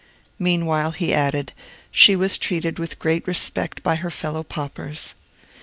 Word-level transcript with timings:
Meanwhile, 0.39 0.93
he 0.93 1.13
added, 1.13 1.53
she 1.91 2.15
was 2.15 2.39
treated 2.39 2.79
with 2.79 2.97
great 2.97 3.27
respect 3.27 3.83
by 3.83 3.97
her 3.97 4.09
fellow 4.09 4.41
paupers. 4.41 5.13